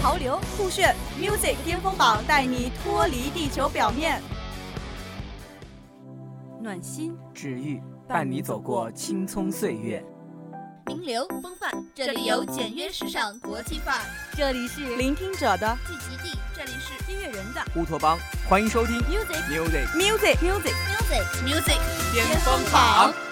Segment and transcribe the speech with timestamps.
[0.00, 4.22] 潮流酷炫，music 巅峰榜带你脱离地球表面，
[6.62, 10.02] 暖心治愈，伴你走过青葱岁月。
[10.86, 14.02] 名流风范，这里有简约时尚国际范儿；
[14.36, 18.16] 这里是聆听者的聚集地，这里是音乐人的乌托邦。
[18.48, 20.74] 欢迎收听 music music music music
[21.44, 21.78] music music
[22.14, 23.27] 巅峰榜。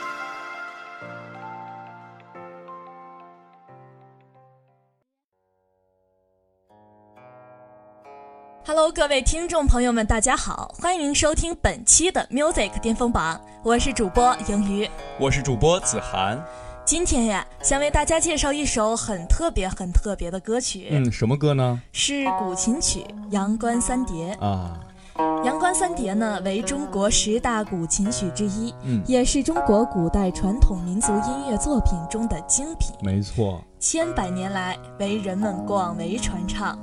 [8.68, 16.44] Hello，各位听众朋友们，大家好，欢迎收听本期的 Music 巅峰榜，我是主播盈余，我是主播子涵。
[16.84, 21.80] 今天呀，想为大家介绍一首很特别、很特别的歌曲，嗯，什么歌呢？
[21.92, 24.76] 是古琴曲《阳关三叠》啊。
[25.44, 36.76] 《阳关三叠》呢，为中国十大古琴曲之一，嗯，也是中国古代传统民族音乐作品中的精品，没错，千百年来为人们广为传唱。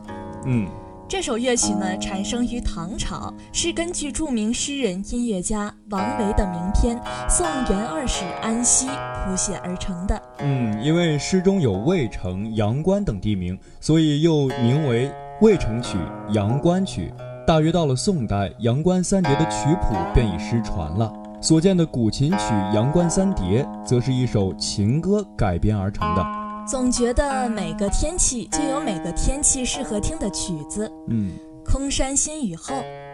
[0.45, 0.67] 嗯，
[1.13, 6.97] 这首乐曲呢，产生于唐朝，是根据著名诗人、音乐家王维的名篇
[7.29, 10.19] 《送元二使安西》谱写而成的。
[10.39, 15.11] 嗯，因为诗中有渭城、阳关等地名，所以又名为
[15.41, 15.99] 渭城曲、
[16.31, 17.13] 阳关曲。
[17.45, 21.13] 大约到了宋代，《阳关三叠》的曲谱便已失传了。
[21.39, 22.37] 所见的古琴曲
[22.73, 26.42] 《阳关三叠》，则是一首情歌改编而成的。
[26.65, 30.89] 总觉得每个天气就有每个天气适合听的曲子。
[31.09, 31.31] 嗯，
[31.65, 32.73] 空山新雨后，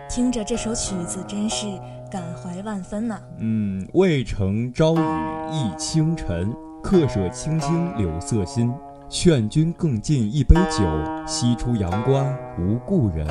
[0.09, 1.65] 听着这首曲子，真是
[2.11, 8.71] 感怀万分呐、嗯，渭城朝雨浥轻尘，客舍青青柳色新。
[9.11, 10.83] 劝君更尽一杯酒，
[11.25, 13.25] 西出阳关无故人。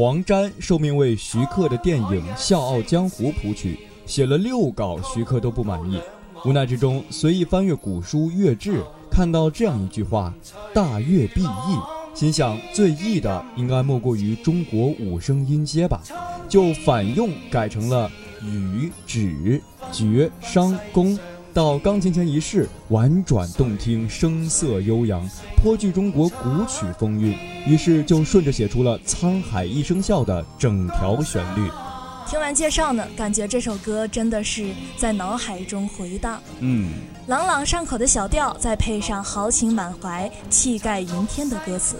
[0.00, 6.00] 黄沾受命为徐克的电影《笑傲江湖》谱曲，写了六稿，徐克都不满意。
[6.46, 8.78] 无奈之中，随意翻阅古书《乐志》，
[9.10, 10.32] 看到这样一句话
[10.72, 11.78] ：“大乐必易。”
[12.18, 16.00] 心想最易的应该莫过于中国五声音阶吧，
[16.48, 18.10] 就反用改成了
[18.42, 19.60] 羽、指、
[19.92, 21.18] 绝、商、宫。
[21.52, 27.36] 到钢琴前一试，婉转动听，声色悠扬，颇具中国古曲风韵。
[27.66, 31.68] 于是就顺着写出了《沧海一声笑》的整条旋律。
[32.28, 36.40] 听完介绍呢，感觉这首歌真的是在脑海中回荡。
[36.60, 36.90] 嗯，
[37.26, 41.96] 朗朗上口的小调，再配上豪情满怀、气概云天的歌词，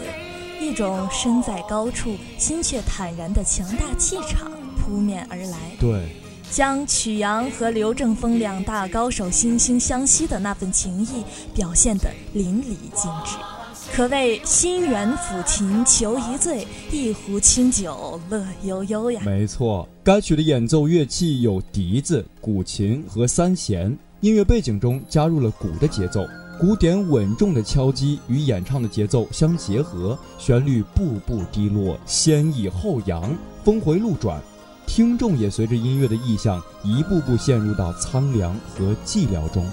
[0.61, 5.59] 一种身在高处心却坦然的强大气场扑面而来。
[5.81, 6.20] 对。
[6.51, 11.25] 将曲阳和刘正风两大高手惺惺相惜的那份情谊
[11.55, 13.37] 表现得淋漓尽致，
[13.95, 19.23] 可谓心猿抚琴求一醉，一壶清酒乐悠悠呀。
[19.25, 26.27] 没错，该曲的演奏乐器有笛子、古琴和三弦，音乐背景中加入了鼓的节奏，
[26.59, 33.33] 鼓点稳重的敲击与演唱的节奏相结合，旋律步步低落，先抑后扬，
[33.65, 34.41] 峰回路转。
[34.93, 39.65] 听众也随着音乐的意象，一步步陷入到苍凉和寂寥中。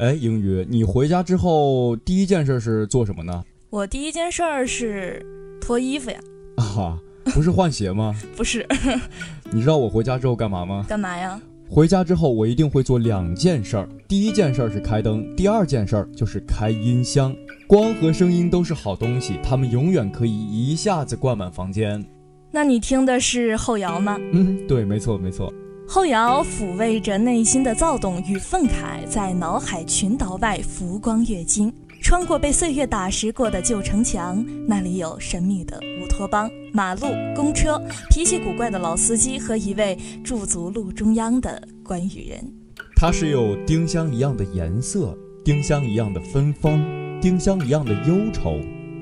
[0.00, 3.44] 哎，英语，你回家之后第一件事是做什么呢？
[3.68, 5.22] 我第一件事儿是
[5.60, 6.18] 脱衣服呀。
[6.56, 6.98] 啊，
[7.34, 8.14] 不是换鞋吗？
[8.34, 8.66] 不是。
[9.52, 10.86] 你知道我回家之后干嘛吗？
[10.88, 11.38] 干嘛呀？
[11.68, 13.86] 回家之后我一定会做两件事儿。
[14.08, 17.36] 第一件事儿是开灯，第二件事儿就是开音箱。
[17.66, 22.02] 光和声音都是好东西，它们永远可以一下子灌满房间。
[22.50, 24.18] 那你听的是后摇吗？
[24.32, 25.52] 嗯，对，没错，没错。
[25.92, 37.76] 后摇抚慰着内心的躁动与愤慨，在脑海群岛外浮光跃金，穿过被岁月打蚀过的旧城墙，那里有神秘的乌托邦、马路、公车、
[38.08, 42.52] 脾气古怪的老司机和一位驻足路中央的关羽人。
[42.94, 46.80] 它是有丁香一样的颜色，丁香一样的芬芳，
[47.20, 48.60] 丁香一样的忧愁，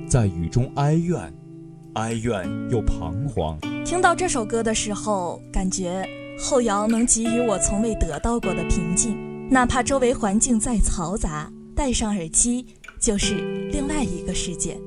[0.09, 1.31] 在雨中哀怨，
[1.97, 3.59] 哀怨又彷徨。
[3.85, 6.03] 听到这首歌的时候，感觉。
[6.39, 9.19] 后摇能给予我从未得到过的平静，
[9.51, 12.65] 哪怕周围环境再嘈杂，戴上耳机
[13.01, 14.79] 就是另外一个世界。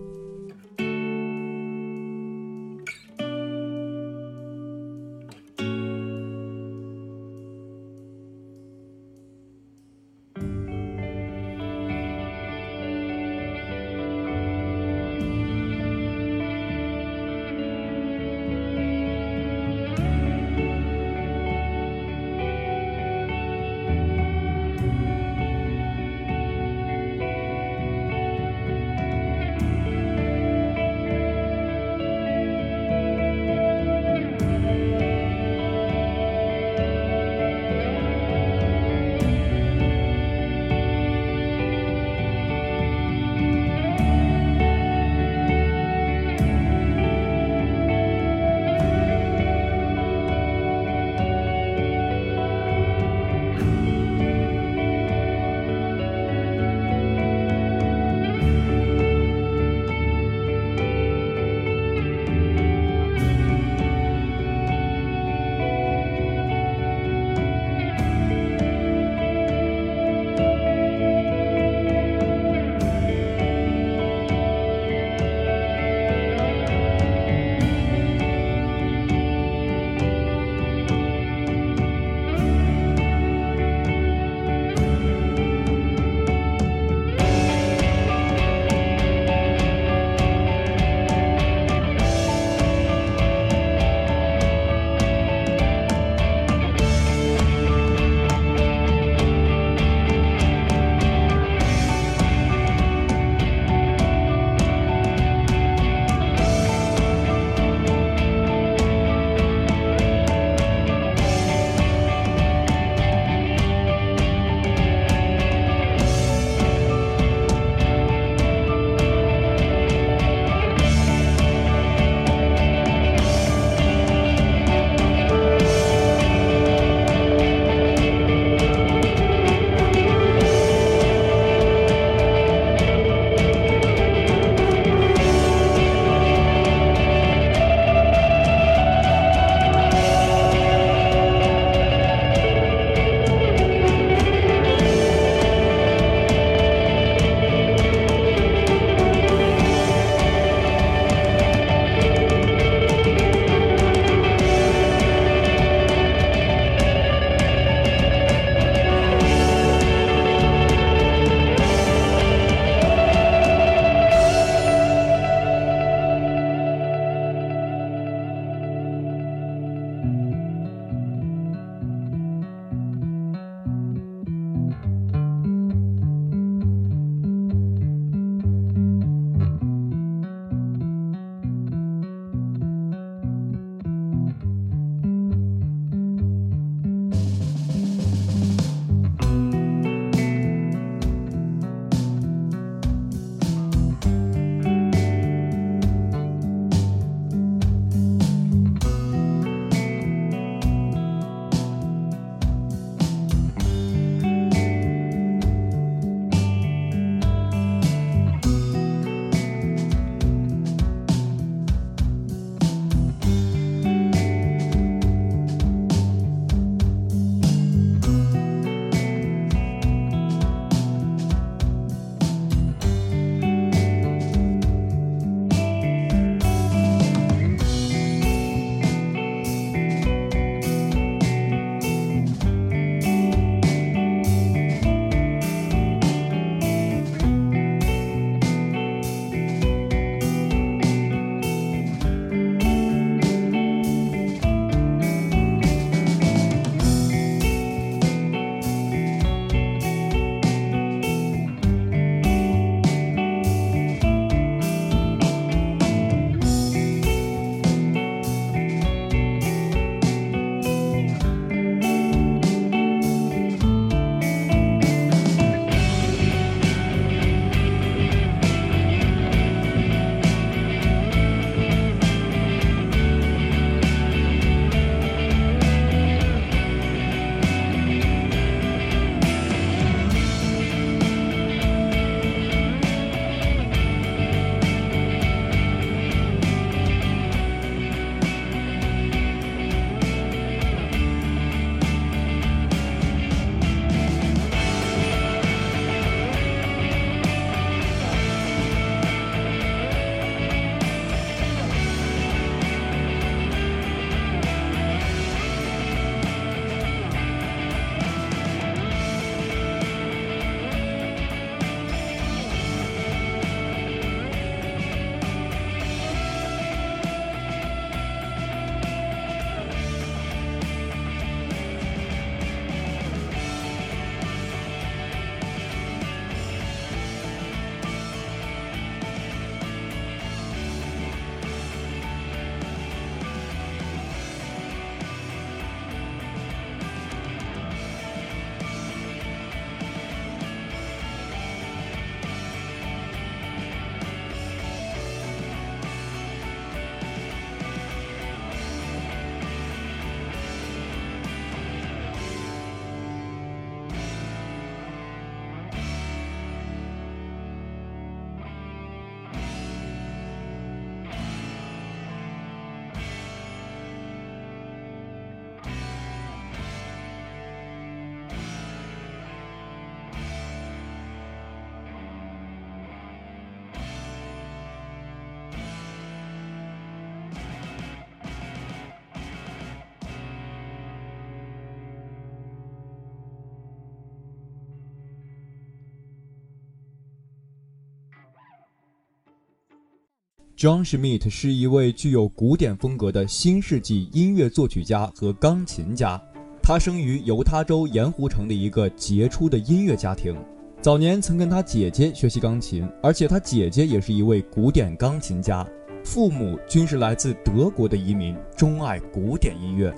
[390.58, 396.22] John Schmidt 是一位具有古典风格的新世纪音乐作曲家和钢琴家。
[396.62, 400.36] 他生于犹他州盐湖城的一个杰出的音乐家庭，
[400.81, 405.67] 早年曾跟他姐姐学习钢琴，而且他姐姐也是一位古典钢琴家。
[406.03, 409.91] 父母均是来自德国的移民，钟爱古典音乐。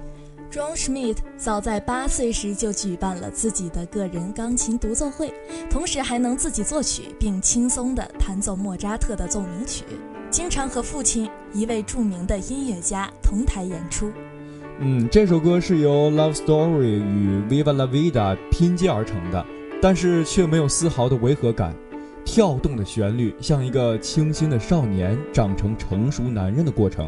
[0.50, 5.34] John Schmidt 早在八岁时就举办了自己的个人钢琴独奏会，
[5.70, 9.84] 同时还能自己作曲，并轻松地弹奏莫扎特的奏鸣曲，
[10.34, 14.12] 经常和父亲一位著名的音乐家同台演出。
[14.80, 19.46] 嗯，这首歌是由《Love Story》与《Viva La Vida》拼接而成的，
[19.80, 21.72] 但是却没有丝毫的违和感。
[22.26, 27.08] 跳动的旋律像一个清新的少年长成成熟男人的过程。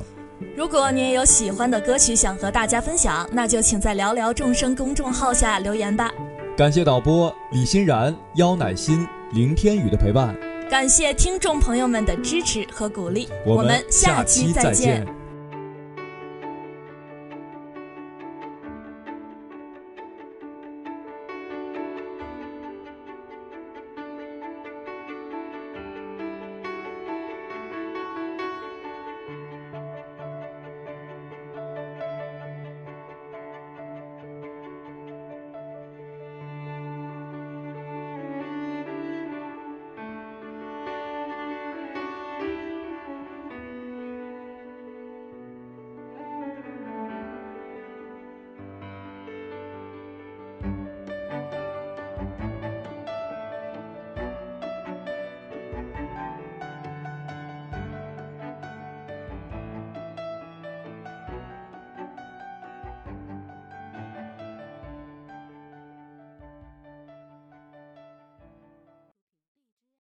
[0.55, 6.11] 如果你也有喜欢的歌曲想和大家分享，那就请在聊聊众生公众号下留言吧。
[6.55, 10.35] 感谢导播李欣然、妖乃馨、林天宇的陪伴，
[10.69, 13.27] 感谢听众朋友们的支持和鼓励。
[13.45, 15.24] 我们下期再见。